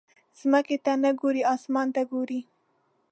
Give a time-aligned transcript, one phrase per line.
[0.39, 2.41] ځمکې ته نه ګورې، اسمان ته ګورې.